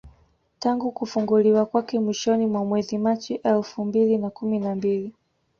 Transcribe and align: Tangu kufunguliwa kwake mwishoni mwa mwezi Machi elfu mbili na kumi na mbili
Tangu 0.59 0.91
kufunguliwa 0.91 1.65
kwake 1.65 1.99
mwishoni 1.99 2.45
mwa 2.47 2.65
mwezi 2.65 2.97
Machi 2.97 3.33
elfu 3.35 3.85
mbili 3.85 4.17
na 4.17 4.29
kumi 4.29 4.59
na 4.59 4.75
mbili 4.75 5.13